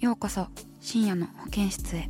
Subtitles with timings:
[0.00, 0.46] ようこそ
[0.80, 2.08] 深夜の保健室へ。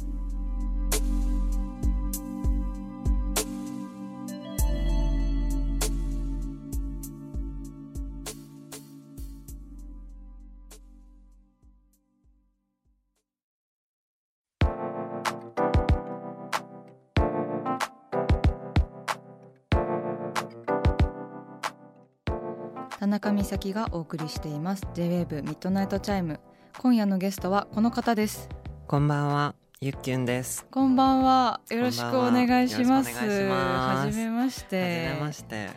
[23.01, 24.87] 田中美咲がお送りしています。
[24.95, 26.39] J-WAVE ミッドナイトチャイム。
[26.79, 28.49] 今夜のゲストはこの方です。
[28.87, 30.65] こんばんは、ゆっきゅんです。
[30.71, 31.61] こんばんは。
[31.71, 33.15] よろしくお願いします。
[33.15, 34.09] は。
[34.11, 35.71] じめましはじてめまして。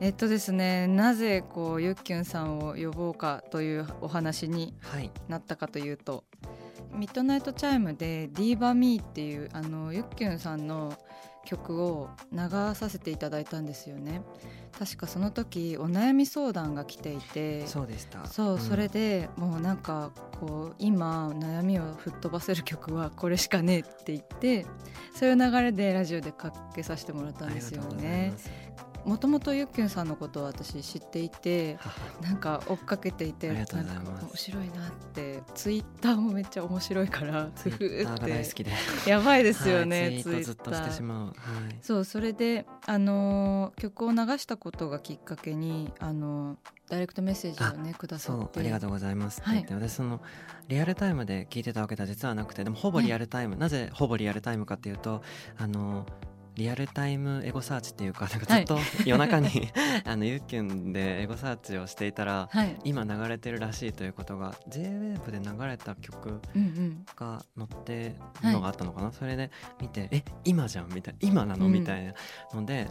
[0.00, 6.24] えっとですねなぜこうゆっきゅんさんを呼ぼうかというお話にはい、なったかというと
[6.92, 10.94] ミッドナイトチャイムで「DIVA ME っていうあのゆっきゅんさんの
[11.44, 14.22] 曲を流させていただいたんですよね
[14.78, 18.26] 確かその時お悩み相談が来ていてそうでした。
[18.26, 24.66] そう、んそれでもうなんかこう今悩みを吹っ飛ばせる曲はこれしかねえって言って
[25.14, 28.34] そういう流れでラジオでかけさせてもらったんですよね。
[29.04, 33.66] もともとゆっきゅんさんのことを私知っていてはは なんか追っかけていて面
[34.34, 38.72] 白いなってツイッターもめっちゃ面白いから ツイッターが大好きで。
[39.06, 40.38] やばいですよね、はいツイー。
[40.38, 41.26] トずっとしてしうまう。
[41.26, 41.34] はい。
[41.82, 46.56] そうそれで、あのー曲を流したことがきっかけに、あのー
[46.88, 48.60] ダイレクトメッセージをねくださって。
[48.60, 49.40] ありがとうございます。
[49.40, 50.20] って言って、私その
[50.68, 52.64] リアルタイムで聞いてたわけでは実はなくて。
[52.64, 55.22] でもほぼリアルタイム、なぜほぼリアルタイムかっていうと
[55.58, 56.06] あの
[56.56, 59.48] リアルタイムエゴサーチっていうかなんかずっと 夜中に、
[60.04, 69.50] あのゆっきゅんでエゴサーチをしていたらはい、今流れてるらしいということが JWAVE で流れた曲うんうん、が載ってるのがあったのかな、それで
[69.80, 71.72] 見てえ今じゃんみたいな今なの、うん。
[71.72, 72.14] みたいな
[72.54, 72.88] ので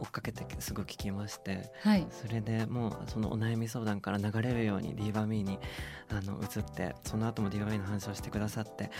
[0.00, 5.58] 追っかけてすぐ聞きましてはい、それでもうそのお悩み相談から流れるように d バミーに
[6.08, 8.90] あの移ってその後も d バミーの話をしてくださって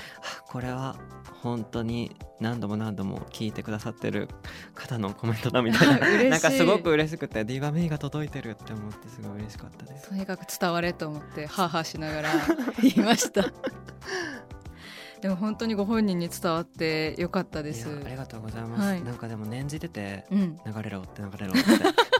[0.40, 0.96] あこれは
[1.42, 4.28] 本当に何度も何度も聞いてくださってる
[4.74, 6.24] 方のコメントだみたいな。
[6.30, 10.08] なんかすごく嬉しくて d バミーが届いてるって思ってすごい嬉しかったです。
[10.08, 12.30] とにかく伝われと思ってハーハーしながら
[12.82, 13.44] 言いました。
[15.20, 17.88] でも本当にご本人に伝わってよかったです。
[18.04, 19.02] ありがとうございます、はい。
[19.04, 22.12] なんかでも念じててうん、流れろって流れろって。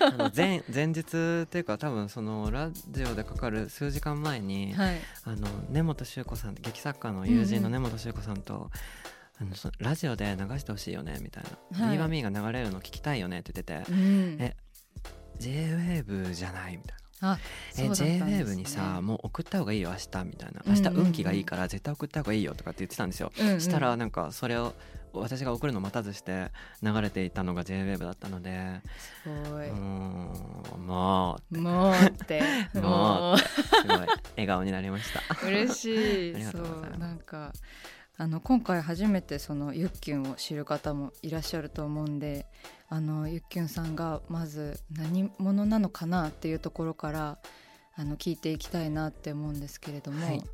[0.00, 8.70] あの前前日っていうか多分そのラジオでかかる数時間前に、はい、あの根本修子さん劇作家の友人のうんう根本修子さんと、
[9.42, 11.50] あのそラジオで流してほしいよねみたいな
[11.86, 11.96] 「はい。
[11.96, 13.92] ビーバミーが流れるの聞きたいよね」って言ってて。
[13.92, 14.36] うん。
[14.40, 14.56] え
[15.40, 17.36] 「JWAVE じゃない」みたいな。
[17.36, 17.42] ね。
[17.76, 20.62] JWAVE にさもう送った方がいいよ明日みたいな。
[20.66, 23.60] 明日運気がいいから絶対送った方がいいよとかって言ってたんですよ、うんうん。
[23.60, 24.74] したらなんかそれを
[25.12, 26.50] 私が送るの待たずして
[26.82, 28.80] 流れていたのが JWAVE だったので。
[29.24, 29.70] すごい。
[29.72, 32.42] もうも もうって、
[32.74, 33.38] もう。
[33.38, 33.44] す
[33.86, 33.98] ごい。
[34.36, 35.46] 笑顔になりました。
[35.46, 36.34] 嬉しい。
[36.36, 36.90] ありがとうございます。
[36.92, 37.52] そうなんか
[38.22, 42.46] あの今回初めてそのゆっきゅんを知る方もいらっしゃると思うんで、
[42.88, 47.38] あのゆっきゅんさんがまず何者なのかなっていうところから
[47.96, 50.44] あの聞いていきたいなって思うんですけれども、はい。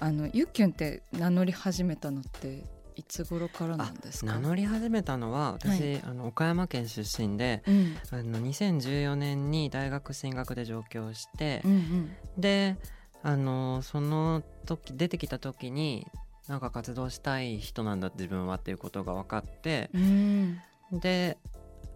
[0.00, 2.64] あのゆっきゅんって名乗り始めたのって
[2.96, 4.32] いつ頃からなんですか？
[4.32, 7.94] 名乗り始めたのは私、あの岡山県出身でうん。
[8.10, 12.10] あの2014年に大学進学で上京してう、ん。
[12.38, 12.78] で
[13.22, 16.06] あのその時出てきた時に
[16.48, 20.60] なんか活動したい人なんだ自分はっていうことが分かってうん。
[20.92, 21.00] うん。
[21.00, 21.38] で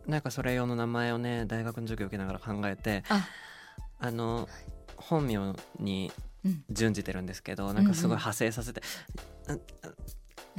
[0.06, 3.28] なんかそれ用の名前をね大学の授業受けながら考えてあ、
[3.98, 4.48] あの
[4.96, 6.12] 本名に
[6.44, 6.64] うん。
[6.70, 8.80] 準じてるんですけどなんかすごい派生させて
[9.48, 9.60] 「うんうん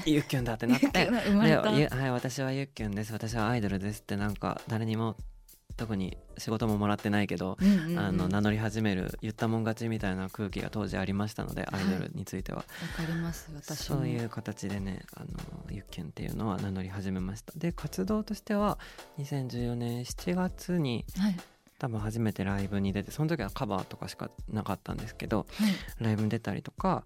[0.06, 5.18] ゆっきゅんだ」ってなって はい、私はゆっきゅんです私はアイドルですってなんか誰にも
[5.78, 8.00] 特に仕事ももらってないけど、うんうんうん。
[8.00, 12.64] あの名乗り始める言ったもん勝ちみたいな空気が当時ありましたのでアイドルについては、わ
[12.98, 13.98] かります私も。
[13.98, 15.28] そういう形でねあの
[15.70, 17.54] ゆっきゅんっていうのは名乗り始めました。
[17.56, 18.80] で活動としては
[19.20, 21.36] 2014年7月にはい。
[21.80, 26.04] 多分初めてライブに出てその時はカバーとかしかなかったんですけどはい。
[26.04, 27.04] ライブに出たりとか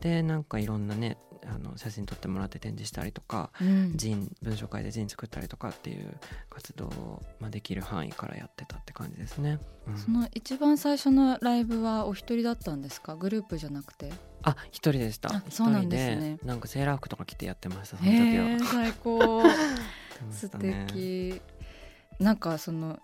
[0.00, 3.96] でなんかいろんなねあの写真撮ってもらって展示したりとかうん。
[3.96, 6.14] ジン文章会でジン作ったりとかっていう
[6.50, 9.58] 活動を、まあ、できる範囲からやってたって感じですね。
[9.86, 9.96] うん。
[9.96, 13.16] その一番最初のライブはお一人だったんですか？
[13.16, 14.12] グループじゃなくて？
[14.42, 15.42] あ一人でした。
[15.48, 16.36] そうなん人ですね。
[16.42, 16.46] で。
[16.46, 18.44] なんかセーラー服とか着てやってましたそのへ時は。
[18.50, 19.42] え最高。
[20.30, 21.40] 素敵。
[22.18, 23.00] なんかその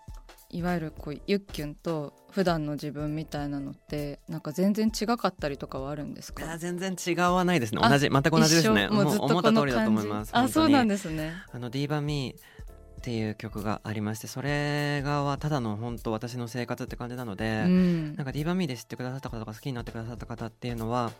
[0.49, 6.51] いわゆるこうゆっきゅんと普段の自分みたいなのってなんか全然違かったりとかはあるんですか？
[6.51, 7.81] あ全然違わないですね。
[7.83, 8.87] あ同じ全く同じですね。
[8.89, 10.09] もうずっと思ったこの通りだと思い感じ？
[10.09, 11.33] ますあそうなんでですね。
[11.51, 18.15] あの「ディーバミーっていう曲がありましてそれがはただの本当私の生活って感じなので、うん。
[18.15, 21.11] なんかディーバミーで知ってくださった方とか好きになってくださった方っていうのは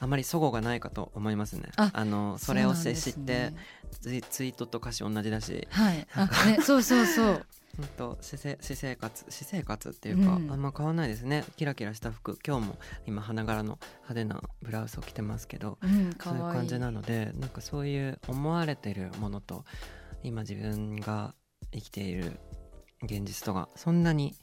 [0.00, 1.70] あまり齟齬がないかと思いますね。
[1.76, 3.52] あのそれを知って、
[4.00, 6.06] ツイツイートと歌詞同じだしはい。
[6.14, 7.46] あねそうそうそう
[7.76, 10.52] 本当私生私生活私生活っていうか、うん。
[10.52, 11.44] あんま変わんないですね。
[11.56, 12.38] キラキラした服。
[12.46, 13.78] 今日も今花柄の
[14.08, 19.64] 派手なブラウスを着てますけどうんかそういう感じなのでなんかそういう思われてるものと
[20.22, 21.34] 今自分が
[21.72, 22.38] 生きている
[23.02, 24.34] 現実とがそんなに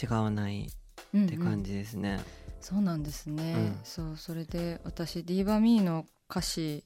[0.00, 2.20] 違わないって感じですね。
[2.60, 3.78] そうなんですね、うん。
[3.84, 6.84] そうそれで私ディーバミーの歌詞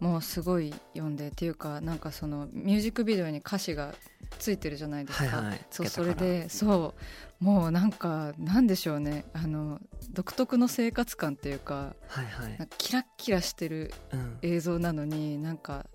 [0.00, 3.94] もすごい読んでっていうかなんかそのミュージックビデオに歌詞が
[4.38, 5.60] ついてるじゃないですか、はいはい。
[5.70, 6.94] そうそれでそ
[7.40, 7.44] う。
[7.44, 9.24] もうなんかなんでしょうね。
[9.32, 9.80] あの
[10.12, 12.68] 独特の生活感っていうかはいはい。
[12.78, 15.86] キラッキラしてるうん、映像なのになんか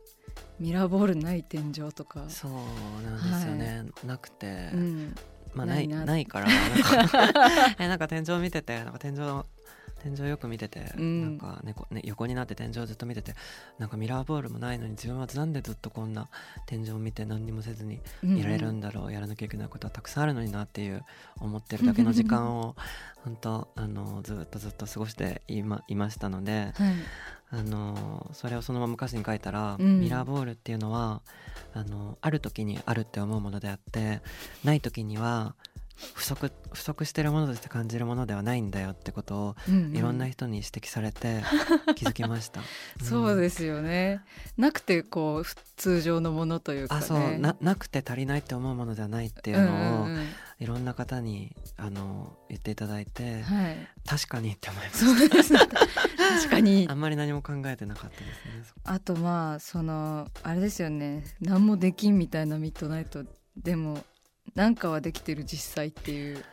[0.60, 2.52] ミラーボールない天井とか、そう
[3.04, 5.16] なんですよね、なくて、うん、
[5.54, 6.48] まあないないなないから。
[6.48, 9.18] なんか えなんか天井見ててなんか天井
[10.00, 11.22] 天井よく見てて、うん。
[11.22, 13.34] なんかねこね横になって天井ずっと見てて
[13.80, 16.30] なんかミラーボールもないのに自分はなんでずっとこんな
[16.66, 21.04] 天井を見て何にもせずにいられるんだろう、やらなきゃいけないことはたくさんあるのになっていう
[21.40, 22.76] 思ってるだけの時間を
[23.24, 26.94] 本当あのずっとずっと過ごしていまいましたのではい。
[27.50, 30.02] あのそれをそのまま歌詞に書いたら、うん。
[30.02, 31.22] ミラーボールっていうのは
[31.74, 34.22] あのある時にあるって思うものであって
[34.66, 35.56] ない時には
[36.14, 39.98] 不足不足してるものとして感じるものではないんだよってことをうんうん。
[39.98, 41.42] いろんな人に指摘されて
[41.96, 42.62] 気づきました。
[43.04, 44.22] そうですすよね。
[44.58, 47.02] なくてこう普通常のものというかね。
[47.02, 47.40] あそう。
[47.40, 50.28] ななくて足りないって思うものではないっていうのを、うんうんうん。
[50.60, 53.78] いろんな方にあの言っていただいて、はい。
[54.06, 55.60] 確かにって思いましそうですね。
[55.60, 56.88] 確かに。
[56.88, 58.64] た あんまり何も考えてなかったですね。
[58.84, 61.24] あとまあそのあれですよね。
[61.42, 64.04] 何もできんみたいなミッドナイトでも
[64.58, 66.44] なんかはできてる実際っていう。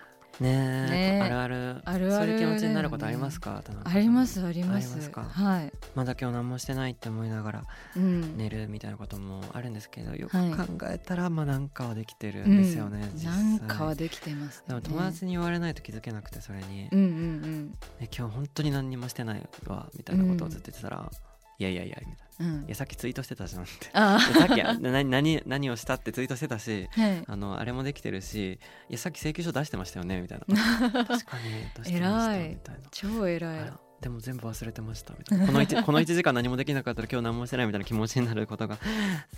[0.40, 1.22] ねえねえ。
[1.22, 1.82] あるある。
[1.84, 3.62] あるあるそういう気持ちになることありますか？
[3.84, 5.10] ありますあります。
[5.16, 7.64] はい、まだ今日何もしてないって思いながら
[7.96, 10.50] うん、寝るみたいなこともあるんですけどよはい。
[10.50, 13.18] く考えたらまあなんかはできてるんですよね、うん。
[13.18, 13.30] 実
[13.60, 13.68] 際。
[13.68, 21.10] かはできてますでも友達に言われないと気づけなくてそれに、うんうんえ今日本当に何にもしてないわみたいなことをずっと言ってたら、
[21.58, 22.24] いやいやいやみたいな。
[22.40, 22.46] うん。
[22.46, 23.90] うんいやさっきツイートしてたじゃんって。
[23.92, 24.18] さ
[24.50, 27.24] っきあ何何何をしたってツイートしてたしあ はい。
[27.26, 28.54] あのあれもできてるし
[28.88, 30.46] いやさっき請求書出してましたよねみたいな。
[31.04, 32.80] 確かに出してましたみたいな。
[32.90, 35.46] 超偉いでも全部忘れてましたみたいな。
[35.46, 38.78] この 1, この1時間何もできなかったら今日何もしてないみたいな気持ちになることが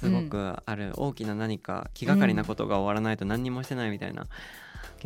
[0.00, 4.26] すごくある、大きな何か気がかりなことが終わらないと何にもしてないみたいな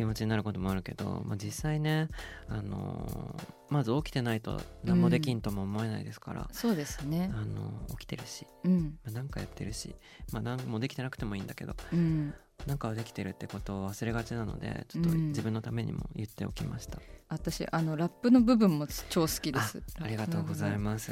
[0.01, 2.07] 気持ちになることもあるけど、まあ、実際ね、
[2.47, 7.31] あのーまず起きてないと何もできんとも思えないですから、そうですね。
[7.33, 8.97] あのー起きてるし、うん。
[9.05, 9.95] まあ、なんかやってるし、
[10.33, 12.33] まあ、何もできてなくてもいいんだけどうん。
[12.65, 15.27] なんかはできてるってことを忘れがちなのでちょっとうん。
[15.29, 16.99] 自分のためにも言っておきました、
[17.31, 19.81] 私あのラップの部分も超好きです。
[20.01, 21.11] ありがとうございます。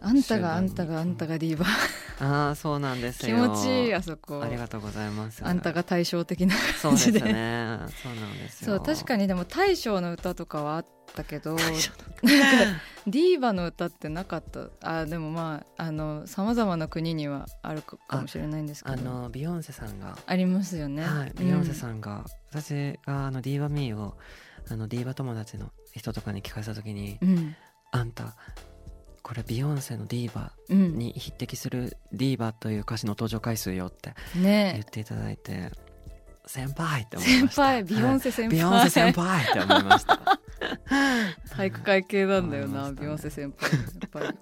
[0.00, 1.66] あんたがあんたがあんたがディーバ
[2.18, 4.42] ああそうなんです気よ持ちいいあそこ。
[4.42, 5.46] ありがとうございます。
[5.46, 7.20] あんたが対照的なそうですね。
[7.20, 8.76] 感じでそうなんですよ。
[8.78, 14.70] そう確かににでも大将の歌とかはあったけどディーバの歌ってなかった。
[14.82, 18.94] あでもまああのさまざまな国にはあるかかもしれないんですけど。
[18.94, 21.44] あのビヨンセさんが、ありますよね、はい、うん。
[21.46, 24.16] ビヨンセさんが、私があのディーバミーを
[24.70, 27.56] あのディーバ友達の人とかに聞かせた時に、うん。
[27.92, 28.36] あんた
[29.22, 30.96] これビヨンセのディーバうん。
[30.96, 35.70] に匹敵するディーバという歌詞の登場回数よって言っねていただいて
[36.46, 37.62] 先輩って思い先ました。
[37.62, 40.40] 輩ビヨンセ先輩、はいビヨンセ先輩って思いました。
[41.56, 42.96] 体育会系なんだよな、ね。
[42.98, 43.70] ビヨンセ先輩。
[43.72, 44.38] やっぱり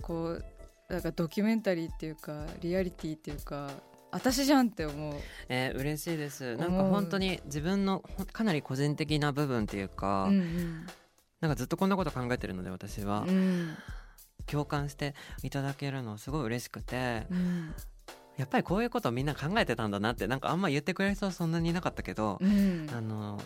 [0.00, 0.44] こう
[0.88, 3.70] なんかドキュメンタリーっていうかリアリティっていうか
[4.12, 5.14] 私じゃんって思う。
[5.48, 6.56] えー、嬉しいです。
[6.56, 10.86] なんか本当に自分のかなり個人的な部分っていうか、うんうん、
[11.40, 13.76] なんかずっとこんなこと考えてるので私は、うん、
[14.46, 17.74] 共感していただけるのすごい嬉しくて、うん、
[18.36, 23.40] やっぱりこういうことみんな考えてたんだなってなんかあんま言ってくれる人はそんなにいなかったけど、うん、あの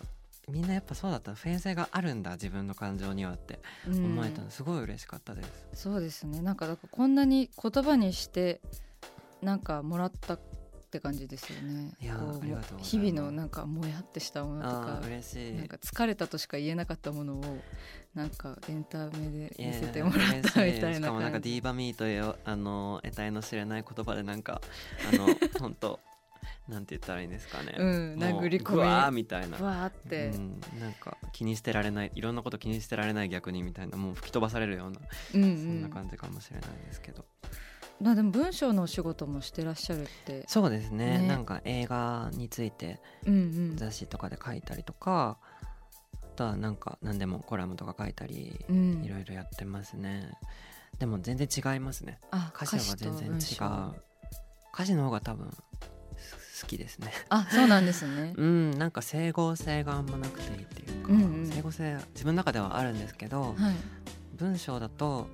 [0.49, 1.35] みんなやっぱそうだった。
[1.35, 4.49] 普遍性があるんだ自分の感情にはって思えたの。
[4.49, 6.41] すごい嬉しかったです、うん、そうですね。
[6.41, 8.61] なんかこんなに言葉にして
[9.41, 10.39] なんかもらった
[10.87, 11.91] って感じですよね。
[12.01, 12.17] いや
[12.79, 17.43] 日々のなんかもやってしたものとか嬉しいなんか疲れたとしか言えなかったものを
[18.15, 24.61] なんかエンタメで見せてもらったみたいなしかもなんかディーバミーというあの得体の知れない言葉でなんか
[25.13, 25.27] あの
[25.59, 25.99] 本当
[26.69, 27.75] なんて言ったらいいんですかね。
[27.77, 28.79] うん、殴り込み。
[28.79, 29.57] わーみたいな。
[29.57, 34.99] わーって、うん、なんか気にしてられない、いろんなこと気にしてられない逆にみたいな、もう吹き飛ばされるような、
[35.35, 37.25] うんうん、そんな感じかもしれないですけど。
[38.01, 42.99] まあでも文章のお仕事もしてらっしゃるってそうですね、ね、なんか映画について
[43.75, 45.37] 雑誌とかで書いたりとか、
[46.13, 50.31] うんうん、あとはなんか何でもコラムとか書いたり、うん、いろいろやってますね。
[50.99, 52.19] でも全然違いますね。
[52.55, 54.01] 歌詞は全然違う。
[54.73, 55.49] 歌詞の方が多分
[56.61, 57.11] 好きですね。
[57.29, 58.33] あそうなんですね。
[58.37, 63.75] うんなんか整合性があんまなくていいっていうか、うんうん、整合性自分の中ではあるんですけど、はい、
[64.35, 65.27] 文章だと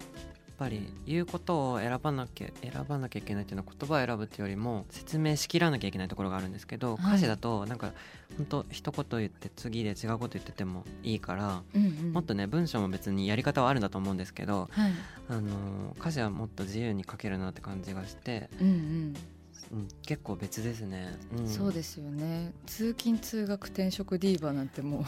[0.57, 7.91] ぱり言うことを選ばなきゃ選ばなきゃいけないっていうのは言葉を選ぶっていうよりも説明しきらなきゃいけないところがあるんですけど、はい、歌詞だとなんか
[8.37, 14.91] 本当一言言って次で違うこと言っててもいいから、うんうん、もっとね文章も別にやり方はあるんだと思うんですけど、はい、
[15.29, 18.49] あの歌詞はもっと自由に書けるなって感じがして。
[18.61, 19.13] うんうん。
[19.71, 22.51] うん、結構別ですね、うん、そうですよね。
[22.67, 25.03] 通勤通学転職ディーバーなんてもう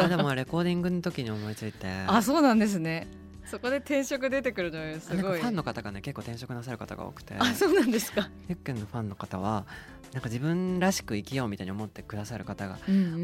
[0.00, 1.86] あでもレコーディングの時に思いついて。
[2.08, 3.06] あそうなんですね
[3.52, 5.38] そこで転職出てくるのよすごい。
[5.38, 7.34] ファンの方がね結構転職なさる方が多くて。
[7.38, 8.30] あそうなんですか。
[8.48, 9.66] ゆっくんのファンの方は
[10.14, 12.78] なんか自分らしく生きようみたいに思ってくださる方が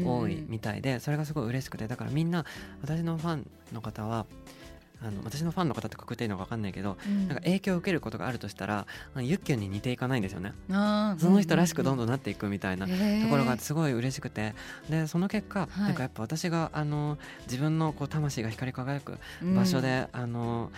[0.05, 1.87] 多いみたいで、それがすごい嬉しくて。
[1.87, 2.45] だからみんな
[2.83, 4.27] 私のファンの方は
[5.01, 10.53] あの私のファンの方ってくくっていいのか分かんないけど、うん、なんか影響を受けることがあるとしたらユッケンに似ていかないんですよね。
[10.67, 12.93] その人らしくどんどんなっていくみたいなと
[13.29, 14.53] ころがすごい嬉しくて。
[14.89, 20.71] でその結果、はい、なんかやっぱ私があの自分のこう魂が光り輝く場所で、うん、あの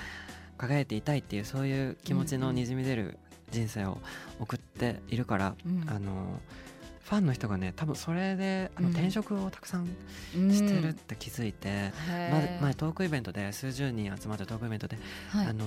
[0.57, 3.17] 輝いていたいっていうそういう気持ちのにじみ出る
[3.51, 3.99] 人生を
[4.39, 6.39] 送っているから、うん、あの。
[7.11, 9.85] ファンの人がね多分それであの転職をたくさん
[10.33, 14.97] してるって気づいて、うん、前トークイベントで数十人集まったトークイベントで、
[15.29, 15.65] はい、あの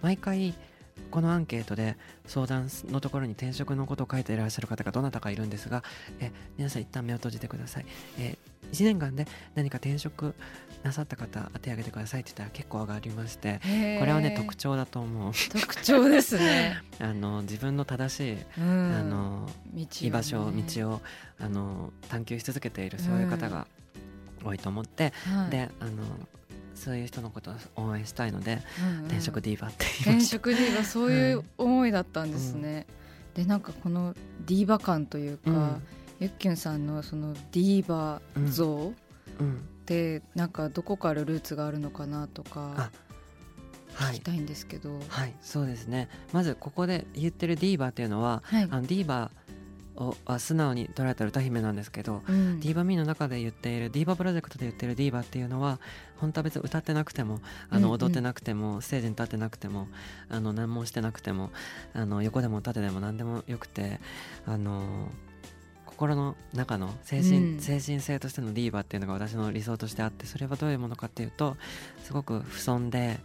[0.00, 0.54] 毎回
[1.10, 5.84] このアンケートで相談のところに転職のことを書いていらっしゃる方がどなたかいるんですが
[6.20, 7.86] え皆さん一旦目を閉じてください、
[8.18, 8.38] え
[8.72, 10.34] 1年間で何か転職
[10.82, 13.60] なさった方手挙げてくださいって言ったら結構上がりまして
[13.98, 15.32] これはね特徴だと思う。
[15.60, 16.80] 特徴ですね。
[17.00, 21.02] あの自分の正しい、うん、あの、ね、居場所道を
[21.40, 23.66] あの探求し続けているそういう方が
[24.44, 25.90] 多いと思って、うん、であの
[26.74, 32.86] そういう人のことを応援したいので、うんうん、転職ディーバって転職ディーバそういう思いだったんですね、
[33.34, 34.14] うん、でなんかこの
[34.46, 35.78] ディーバ感というか、
[36.18, 38.92] ゆっきゅんさんのそのディーバー像
[39.42, 39.44] っ
[39.84, 42.90] てなんかどこからルーツがあるのかなとか
[43.94, 46.08] 聞きたいんですけど、はい、はい、そうですね。
[46.32, 55.80] まずここで言ってるディーバーっていうのは、はい、あのディーバーをは素直に捉えた歌姫なんですけど、うん、ディーバミーの中で言っているディーバプロジェクトで言ってるディーバっていうのは
[56.16, 59.88] 本当は別に歌ってなくてもあの踊ってなくても、うんうん、ステージに立ってなくても
[60.28, 61.50] あの何もしてなくても
[61.94, 64.00] あの横でも縦でも何でもよくて
[64.44, 65.10] あの
[65.96, 71.56] 心の中の精神うん、精神性としてのディーバっていうのが私の理想としてあってそれはどういうものかっていうと
[72.04, 73.18] すごく不損で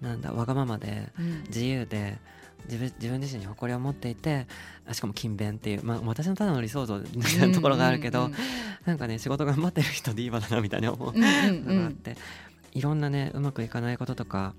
[0.00, 1.08] なんだわがままで
[1.46, 2.18] 自由で、
[2.64, 4.46] 自分自分自身に誇りを持っていて
[4.92, 8.38] しかも勤勉っていう、まあ、私のただの理想像みたいなところがあるけど、うんうんうん、
[8.86, 11.20] なんかね仕事頑張ってる人ディーバだなみたいに思うの
[11.80, 12.16] があって、
[12.72, 14.54] いろんなねうまくいかないこととか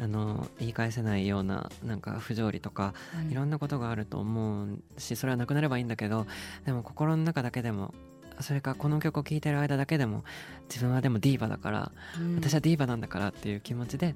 [0.00, 6.26] あの言い返せないようななんか不条理とか、うん、いろんなことがあると思うしそれはなくなればいいんだけど
[6.64, 7.94] でも心の中だけでも
[8.40, 10.24] それかこの曲を聴いてる間だけでも
[10.68, 14.14] 自分はでもディーバだから、うん、私はディーバなんだからっていう気持ちで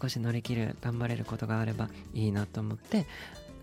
[0.00, 3.06] 少し乗り切る頑張れることがあればいいなと思って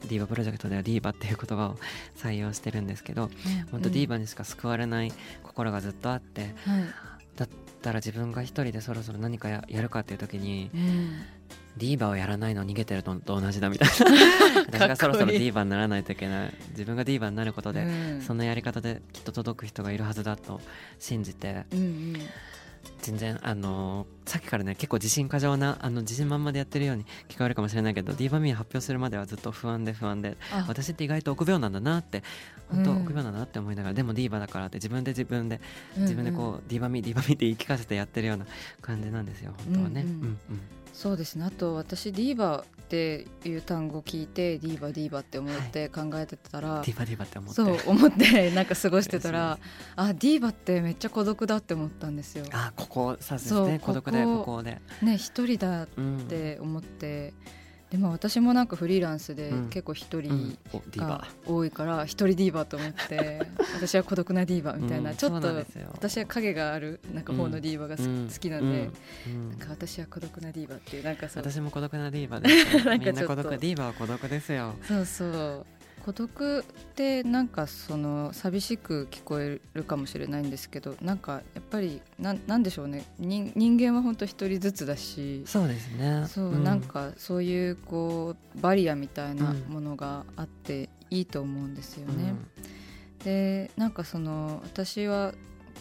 [0.03, 1.77] ディーバプロジェクトではディーバっていう言葉を
[2.17, 3.29] 採用してるんですけど、うん、
[3.71, 5.13] 本当ディーバにしか救われない
[5.43, 6.87] 心がずっとあって、うん、
[7.35, 7.49] だっ
[7.81, 10.71] たら自分が一人でそろそろ何かやるかっていう時に、
[11.77, 14.61] ディーバをやらないの逃げてるのと同じだみたいな。
[14.71, 16.53] 私がそろそろディーバにならないといけない。
[16.71, 20.61] 自分がディーバになることで、うん、そのやり方できっと届く人がいるはずだと
[20.99, 22.15] 信じて、うんうん、
[23.01, 30.63] 全然あのーさっきからね結構自信過剰なあの自信満々でやってるように聞こえるかもしれないけどディーバミー発表するまではずっと不安で不安であ。
[30.69, 32.23] 私って意外と臆病なんだなって
[32.69, 32.97] 本当うん。
[33.01, 35.59] 臆病なんだなって思いながら、でもディーバだからって自分で自分で
[35.97, 36.53] 自分でこう、うん。
[36.53, 38.45] うんディーバミーディーバミーって言い聞かせてやってるような
[38.81, 40.03] 感じなんですよ本当はね。
[40.03, 40.15] うんうん。
[40.15, 40.61] うんうん
[40.93, 41.45] そうですね。
[41.45, 47.55] あと私ディーバっていう単語を聞いてディーバディーバって思って考えてたら、ディーバディーバって思って。
[47.55, 49.57] そう思ってなんか過ごしてたら
[49.95, 52.45] あディーバってめっちゃ孤独だって思ったんですよ。
[52.51, 57.33] あここさですそうね孤独でここで、ね一人だっうん、て思って
[57.91, 59.69] でも私もなんかフリーランスでうん。
[59.69, 60.57] 結構一うん。
[60.91, 63.41] 人が多いから一人ディーバと思って
[63.75, 65.17] 私は孤独なディーバみたいな、うん。
[65.17, 65.48] ちょっと
[65.91, 68.29] 私は影があるなんか方のディーバが好き,、うん。
[68.31, 68.89] 好きなんで、
[69.50, 71.43] なんか私は孤独なディーバっていうなんかそう。
[71.43, 72.77] 私も孤独なディーバです。
[72.77, 73.50] よ なんみんな孤独。
[73.50, 74.74] ディーバは孤独ですよ。
[74.88, 75.65] そうそう
[76.05, 76.63] 孤独っ
[76.96, 83.05] てなんかその寂しく聞こえるかもしれないんですけどなんかやっぱりなんなんでしょうね。
[83.20, 86.25] 人人間は本当一人ずつだしそうですね。
[86.27, 86.63] そう、ん。
[86.63, 92.36] なんかそういうこうバリアみたいなものがあっていいと思うんですよね。
[93.24, 95.34] でなんかその私は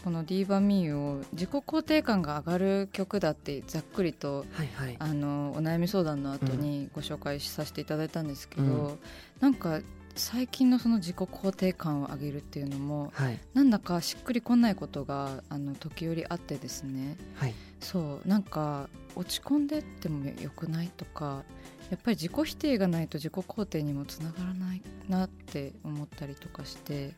[0.04, 4.96] この「ディーバミーを自己肯定感が上がる曲だってざっくりとはいはい。
[4.98, 8.98] あのお悩み相談の後にご紹介させていただいたんですけど、うん。
[9.40, 9.80] なんか
[10.14, 13.38] 最近のその自己肯定感を上げるっていうのもはい。
[13.54, 17.16] なんだかしっくりこないことがあの時折あってですね。
[17.36, 17.54] はい。
[17.80, 21.42] そうなんか落ち込んでってもよくないとか
[21.90, 27.14] やっぱり自己否定がないと自己肯定にもつながらないなって思ったりとかして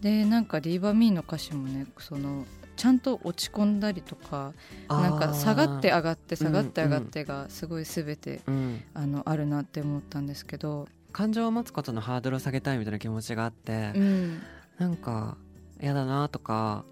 [0.00, 2.46] でなんかディーバミーの歌詞もねその
[2.76, 4.54] ちゃんと落ち込んだりとか
[4.88, 8.82] なんか下がって上がって下がって上がってがすごい全て、うん。
[8.94, 14.42] あのあるなって思ったんですけど、感情を持つことのハードルを下げたいみたいな気持ちがあって、うん。
[14.78, 15.36] なんか
[15.80, 16.84] 嫌だなとか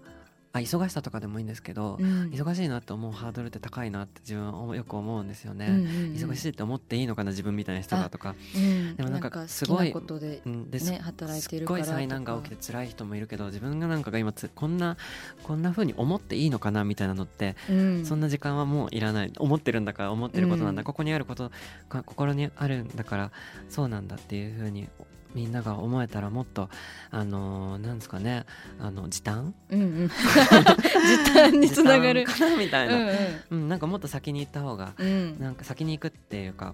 [0.51, 2.29] あ忙しさとかでもいいんですけど、うん。
[2.31, 5.85] 忙しいなって思うハードルって高いなって自分はよく思うんですよね、うんうんうん。
[6.15, 8.95] 忙しいって思っていいのかな自分みたいな人がとか、うん。
[8.95, 14.97] でもなんか好すごいことでね働いているからすっごい災難が起きて辛い人もいるけど自分がなんかが今つこんな
[15.43, 18.05] こんな風に思っていいのかなみたいなのって、うん。
[18.05, 19.33] そんな時間はもういらない。
[19.37, 21.51] 思ってるんだから思ってることなんだ、うんここにあること
[21.87, 23.31] か心にあるんだから
[23.67, 24.89] そうなんだっていう風に
[25.35, 26.69] みんなが思えたらもっと
[27.11, 28.45] あのーなんですかね
[28.79, 29.53] あの時短？
[29.69, 30.09] うんうん。
[30.09, 32.23] 時短につながる。
[32.25, 32.57] かな？
[32.57, 33.13] みたいうんな、
[33.51, 35.07] うんなんかもっと先に行った方がうん。
[35.07, 36.73] うんなんか先に行くっていうか、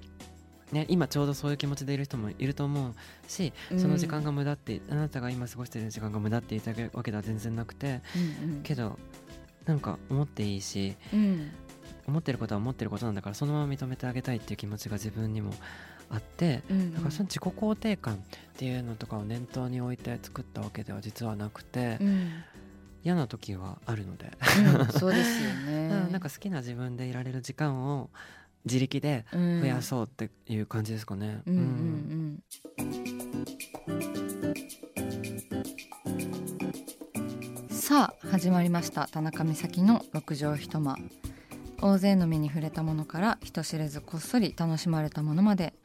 [0.72, 2.94] ね、今ちょうどそういう気持ちでいる人もいると思う
[3.28, 8.02] しその時間が無駄って、あなたが今過ごしている時間が無駄って言いたいわけでは全然なくて
[8.44, 8.62] うん。
[8.64, 8.98] けど
[9.66, 11.52] なんか思っていいしうん。
[12.08, 15.52] 思ってることは思ってることなんだからそのまま認めてあげたいっていう気持ちが自分にも
[16.16, 18.18] あってうんだからその自己肯定感っ
[18.58, 22.30] ていうのとかを念頭に置いて作ったわけでは実はなくて、うん。
[23.04, 24.32] 嫌な時はあるので、
[24.80, 25.90] うん そうですよね。
[26.08, 28.10] うんなんか好きな自分でいられる時間を
[28.66, 31.44] 自力で増増やそうっていう感じですかね。
[31.46, 31.66] うんうんう
[37.70, 37.70] ん。
[37.70, 40.98] さあ始まりました田中美咲の六畳一間。
[41.82, 45.76] 大勢の目に触れたものから人知れずこっそり楽しまれたものまで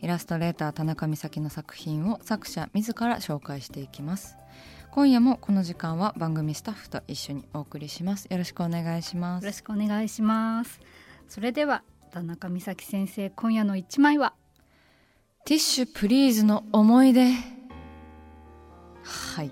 [0.00, 4.36] イラストレーター田中美咲の作品を作者自ら紹介していきます。
[4.90, 8.26] 今夜もこの時間は番組スタッフと一緒にお送りします。
[8.30, 9.44] よろしくお願いします。
[9.44, 10.80] よろしくお願いします。
[11.28, 14.34] それでは田中美咲先生今夜の一枚は？
[15.44, 17.32] ティッシュプリーズの思い出。
[19.02, 19.50] はい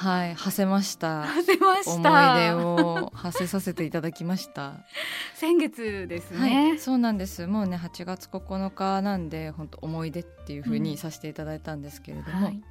[0.00, 1.26] はいはい馳せました。
[1.46, 4.86] 出ま思いした出を馳せさせていただきました。
[5.36, 7.46] 先月ですはい、ね、そうなんです。
[7.46, 10.84] もうね8月9日なんで本当思い出っていう風うん。
[10.84, 12.62] にさせていただいたんですけれども、はい。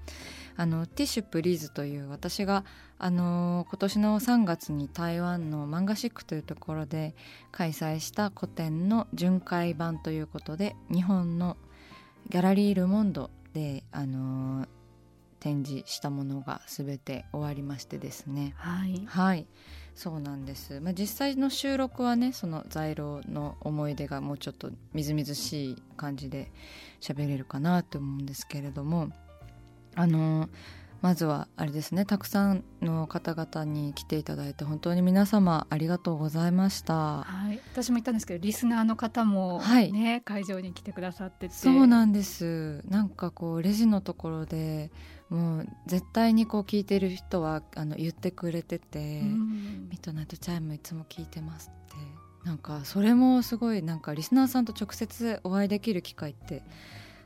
[0.57, 2.65] あのティッシュプリーズという私が
[2.97, 7.15] あの今年の3月に台湾の漫画シックというところで
[7.51, 11.55] 開催した個展の巡回版ということで日本の
[12.29, 14.67] ギャラリー・ル・モンドであの
[15.39, 18.53] 展示したものが全て終わりましてですね。
[18.57, 19.05] はい。
[19.05, 19.47] はい。
[19.95, 26.53] そうなんです、まあ、実際の収録はねその在廊の思い出がもうちょっとみずみずしい感じで
[27.01, 29.09] 喋れるかなと思うんですけれども。
[29.95, 30.47] あの
[31.01, 37.23] まずはあれですねたくさんの方々に来ていただいて本当に皆様ありがとうございました。
[37.23, 39.91] はい、私も言ったんですけどリスナーの方もはい。
[39.91, 41.53] ね、会場に来てくださってて。
[41.53, 42.83] そうなんです。
[42.87, 44.91] なんかこうレジのところで
[45.29, 49.89] もう絶対にこう聞いてる人はあの言ってくれてて、うん。
[49.89, 51.95] ミッドナイトチャイムいつも聞いてますって。
[52.43, 56.63] なんかそれもすごいなんかリスナーさんと直接お会いできる機会って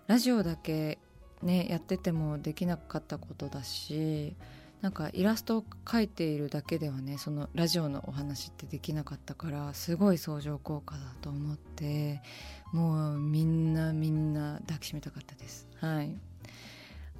[0.07, 0.99] ラジオだけ
[1.43, 4.35] ねやっててもできなかったことだし
[4.81, 12.21] なんかイラストを描いているだけではねそのラジオのお話ってできなかったからすごい相乗効果だと思って
[12.73, 15.67] もうみんなみんな抱きしめたかったです。
[15.79, 16.17] はい。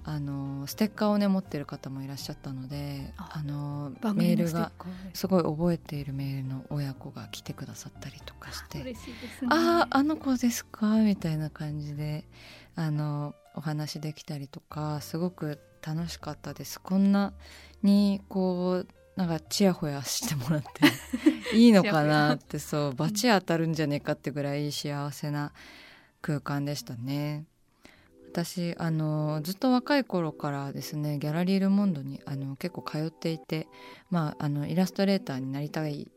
[0.06, 4.74] あのステッカーをね持ってる方もいらっしゃったのであのメールが
[5.14, 8.94] すごい覚えているメールの親子が来てくださったりとかしてね。
[9.50, 10.98] あああの子ですか？
[10.98, 12.26] みたいな感じで
[12.76, 16.80] あのお話できたりとかすごく楽しかったです。
[16.80, 17.34] こんな
[17.82, 20.86] にこうなんかちやほやしてもらって
[21.56, 25.52] いいのかなってそうバチ当たるんじゃねえかってぐらい幸せな
[26.22, 27.46] 空間でしたね。
[28.32, 33.68] 私あのずっと若い頃からですねギャラリー・ル・モンドにあの結構通っていて、
[34.10, 36.12] まあ、あのイラストレーターになりたい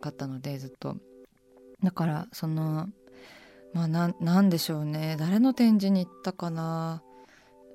[0.00, 0.96] かったのでずっと。
[1.82, 2.88] だからその
[3.74, 5.16] まあなんでしょうね。
[5.18, 7.02] 誰の展示に行ったかな。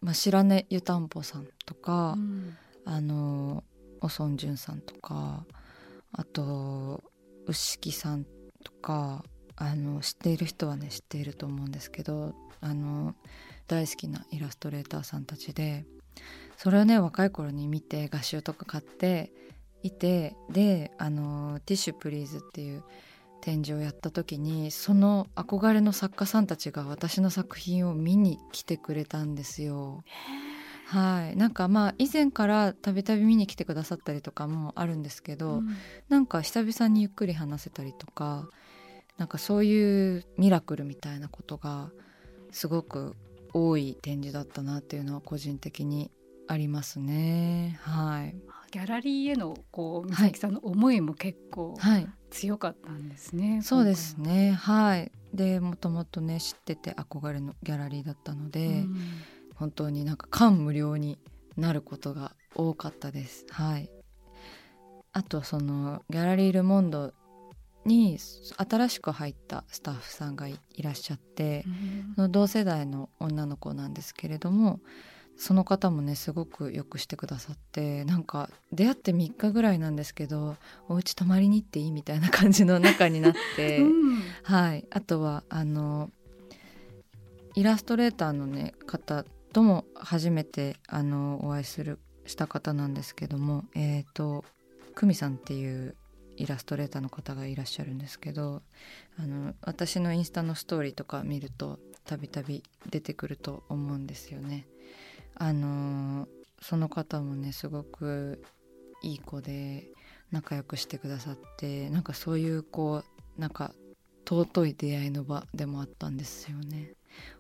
[0.02, 3.64] まあ、白根湯たんぽさんとか、うん、あの
[4.02, 5.46] おそんじゅんさんとか
[6.14, 7.04] あと
[7.48, 8.26] 牛木さん
[8.64, 9.24] とか
[9.56, 13.14] あの知っている人はね知っていると思うんですけどあの
[13.68, 15.86] 大好きなイラストレーターさんたちで
[16.58, 19.32] それをね若い頃に見て画集とか買って
[19.84, 22.84] いてであの「ティッシュプリーズ」っていう
[23.42, 30.04] 展示をやった時にその憧れの作家さんたちが私の作品を見に来てくれたんですよ。
[30.86, 35.68] はい、なんかまあ以前からたびたび見に来てくださったりとかもあるんですけど、うん、
[36.10, 38.50] なんか久々にゆっくり話せたりとか
[39.18, 41.92] なんかそういうミラクルみたいなことが
[42.52, 43.16] すごく
[43.54, 46.10] 多い展示だったなっていうのは個人的に
[46.48, 47.80] ありますね。
[47.84, 48.36] はい。
[48.72, 53.62] ギャラリーへのこう美咲さんの思いも結構、はい、強かったんですね。
[53.64, 54.52] そうですね。
[54.52, 55.12] はい。
[55.34, 58.96] でもともとね知ってて憧れのギャラリーだったので、うん、
[59.56, 61.20] 本当になんか感無量に
[61.58, 63.46] なることが多かったです。
[63.50, 63.90] はい。
[65.12, 67.14] あとそのギャラリールモンド
[67.86, 71.66] に新しく入ったスタッフさんがいらっしゃって、
[72.18, 74.80] うん、同世代の女の子なんですけれども
[75.40, 80.58] その方もねすごくよくしてくださってなんか出会って3日ぐらいなんですけど
[80.90, 86.12] お家泊まりに行っていいみたいな感じの中になって、 うん、はいあとはあの
[87.56, 89.24] イラストレーターのね方
[89.54, 94.44] とも初めてあのお会いするした方なんですけどもえっ、ー、と
[94.94, 95.96] 久美さんっていう
[96.36, 98.62] イラストレーターの方がいらっしゃるんですけど
[99.18, 104.68] あの私のインスタのストーリーとか見るとたびたび出てくると思うんですよね。
[105.40, 106.28] あの
[106.62, 108.44] その方もねすごく
[109.02, 109.88] いい子で
[110.32, 113.04] 仲良くしてくださってなんかそういうこ
[113.38, 113.74] うなんか
[114.30, 116.94] 尊い出会いの場でもあったんですよね。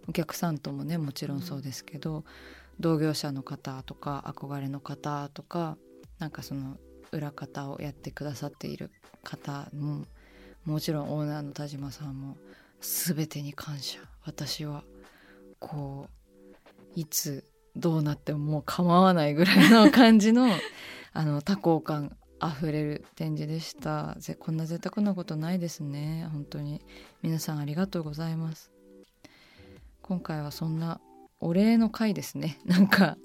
[0.07, 2.23] お客さんともねもちろんそうですけど、
[2.79, 5.77] 同業者の方とか憧れの方とか
[6.17, 6.77] なんかその
[7.11, 8.89] 裏方をやってくださっている
[9.23, 10.05] 方も
[10.65, 12.37] もちろんオーナーの田島さんも
[12.81, 14.83] 全てに感謝私は
[15.59, 16.07] こ
[16.95, 17.43] ういつ
[17.79, 20.47] どうなってももう構わないぐらいの感じの
[21.13, 24.15] あの多幸感あふれる展示でした。
[24.19, 26.27] ぜこんな贅沢なことないですね。
[26.31, 26.81] 本当に。
[27.21, 28.71] 皆さんありがとうございます。
[30.01, 31.01] 今回はそんな
[31.39, 32.59] お礼の回ですね。
[32.65, 33.17] なんか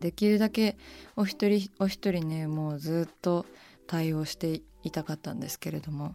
[0.00, 0.76] できるだけ
[1.16, 3.46] お一人お一人ねもうずっと
[3.86, 6.14] 対応していたかったんですけれども、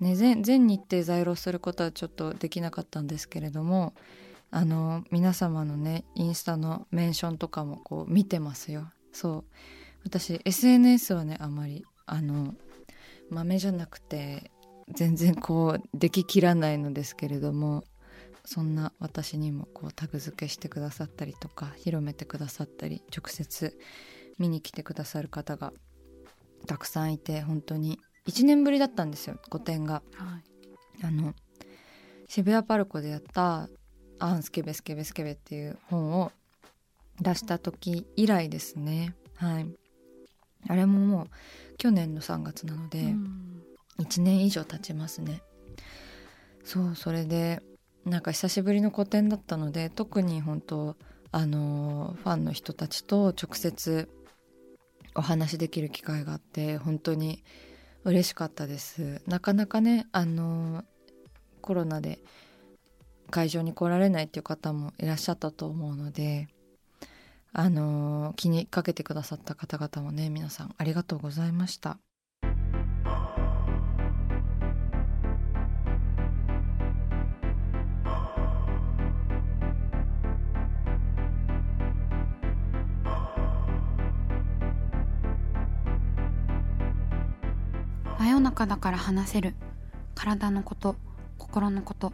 [0.00, 3.94] ね、全全日程在労することはちょっとできなかったんですけれども
[4.50, 8.90] あの皆様のねインスタのメンションとかもこう見てますよ。
[9.12, 9.44] そう。
[10.04, 12.54] 私 SNS はねあまりあの
[13.30, 14.52] 豆じゃなくて
[14.88, 17.84] 全然こうでききらないのですけれども
[18.44, 23.76] そんな私にもこうタグ付けしてくださったりとか広めてくださったり直接
[24.38, 25.72] 見に来てくださる方が
[26.68, 30.02] たくさんいて本当に1年ぶりだったんですよ個展が。
[30.14, 30.38] は
[31.00, 31.34] い、あの
[32.28, 33.68] 渋谷パルコでやった
[34.18, 36.32] 「アンスケベスケベスケベ」っていう本を
[37.20, 39.14] 出した時以来ですね。
[39.34, 39.66] はい、
[40.68, 43.14] あれももう去年の3月なので
[43.98, 45.42] 1年以上経ちますね。
[46.64, 47.62] そうそれで
[48.04, 50.96] なんか久しぶりの個展だったので特に本当
[51.32, 54.08] あのファンの人たちと直接
[55.14, 57.42] お話できる機会があって本当に
[58.04, 60.84] 嬉しかったですなかなかねあの
[61.60, 62.20] コロナで
[63.30, 66.48] 会場に来られないっていう方もいらっしゃったと思うので
[67.52, 71.98] あの気にかけてくださった方々もね皆さんありがとうございました。
[88.18, 89.54] 真夜中だから話せる
[90.14, 90.96] 体のこと
[91.38, 92.12] 心のこと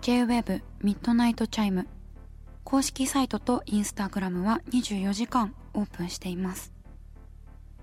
[0.00, 1.86] J-WAVE ミッドナイトチャイム
[2.64, 6.72] 公式サイトとインスタグラムは24時間オープンしています。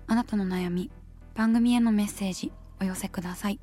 [0.06, 0.90] あなたの悩み
[1.34, 3.60] 番組へのメッセージお寄せください。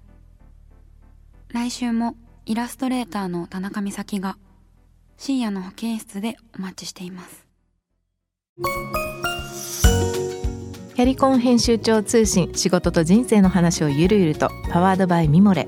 [1.49, 4.37] 来週もイラストレーターの田中美咲が
[5.17, 7.47] 深夜の保健室でお待ちしています。
[10.95, 15.67] キャリコン編集長通信仕事と人生の話をゆるゆると powered by ミモレ